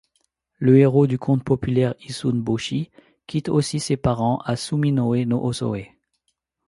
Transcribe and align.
Le 0.57 0.79
héros 0.79 1.05
du 1.05 1.19
conte 1.19 1.43
populaire 1.43 1.93
Issun-bōshi 2.09 2.89
quitte 3.27 3.49
aussi 3.49 3.79
ses 3.79 3.97
parents 3.97 4.39
à 4.43 4.55
Suminoe 4.55 5.25
no 5.27 5.45
Hosoe. 5.45 5.91